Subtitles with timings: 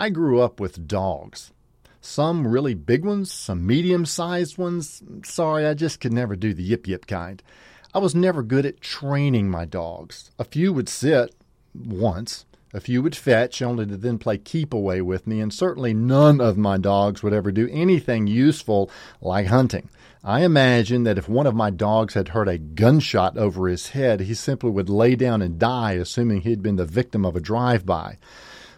[0.00, 1.52] I grew up with dogs.
[2.00, 5.02] Some really big ones, some medium sized ones.
[5.24, 7.42] Sorry, I just could never do the yip yip kind.
[7.92, 10.30] I was never good at training my dogs.
[10.38, 11.34] A few would sit
[11.74, 15.92] once, a few would fetch, only to then play keep away with me, and certainly
[15.92, 18.90] none of my dogs would ever do anything useful
[19.20, 19.90] like hunting.
[20.24, 24.20] I imagine that if one of my dogs had heard a gunshot over his head,
[24.20, 27.84] he simply would lay down and die, assuming he'd been the victim of a drive
[27.84, 28.16] by.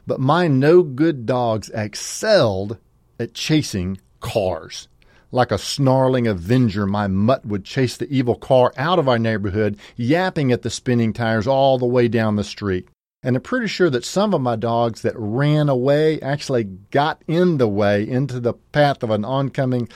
[0.06, 2.78] But my no good dogs excelled
[3.18, 4.88] at chasing cars.
[5.30, 9.78] Like a snarling avenger, my mutt would chase the evil car out of our neighborhood,
[9.96, 12.88] yapping at the spinning tires all the way down the street.
[13.22, 17.58] And I'm pretty sure that some of my dogs that ran away actually got in
[17.58, 19.88] the way into the path of an oncoming.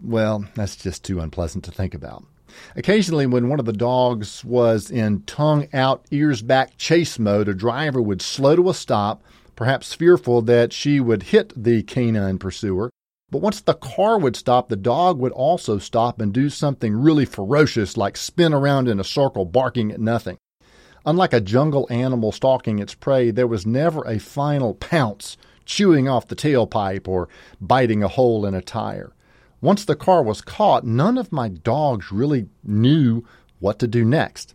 [0.00, 2.24] Well, that's just too unpleasant to think about.
[2.76, 7.54] Occasionally, when one of the dogs was in tongue out, ears back chase mode, a
[7.54, 9.22] driver would slow to a stop,
[9.58, 12.88] perhaps fearful that she would hit the canine pursuer.
[13.28, 17.24] But once the car would stop, the dog would also stop and do something really
[17.24, 20.38] ferocious, like spin around in a circle, barking at nothing.
[21.04, 26.28] Unlike a jungle animal stalking its prey, there was never a final pounce, chewing off
[26.28, 27.28] the tailpipe or
[27.60, 29.12] biting a hole in a tire.
[29.60, 33.24] Once the car was caught, none of my dogs really knew
[33.58, 34.54] what to do next.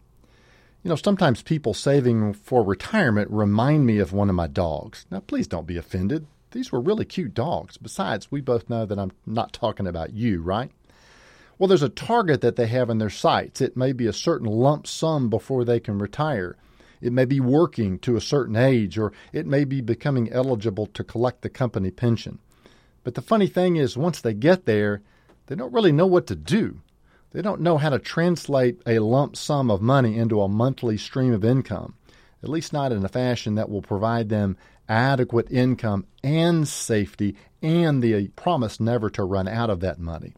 [0.84, 5.06] You know, sometimes people saving for retirement remind me of one of my dogs.
[5.10, 6.28] Now, please don't be offended.
[6.52, 7.78] These were really cute dogs.
[7.78, 10.72] Besides, we both know that I'm not talking about you, right?
[11.58, 13.62] Well, there's a target that they have in their sights.
[13.62, 16.58] It may be a certain lump sum before they can retire.
[17.00, 21.04] It may be working to a certain age, or it may be becoming eligible to
[21.06, 22.40] collect the company pension.
[23.06, 25.02] But the funny thing is, once they get there,
[25.48, 26.82] they don't really know what to do.
[27.34, 31.34] They don't know how to translate a lump sum of money into a monthly stream
[31.34, 31.96] of income,
[32.44, 34.56] at least not in a fashion that will provide them
[34.88, 40.34] adequate income and safety and the promise never to run out of that money.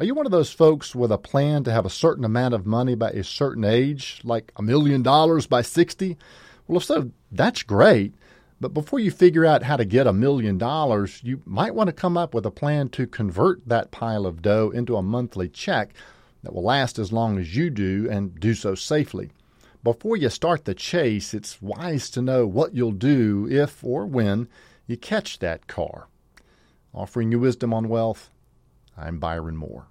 [0.00, 2.66] Are you one of those folks with a plan to have a certain amount of
[2.66, 6.16] money by a certain age, like a million dollars by 60?
[6.66, 8.14] Well, if so, that's great.
[8.60, 11.92] But before you figure out how to get a million dollars, you might want to
[11.92, 15.94] come up with a plan to convert that pile of dough into a monthly check
[16.46, 19.32] that will last as long as you do and do so safely.
[19.82, 24.46] Before you start the chase, it's wise to know what you'll do if or when
[24.86, 26.06] you catch that car.
[26.94, 28.30] Offering you wisdom on wealth,
[28.96, 29.88] I'm Byron Moore.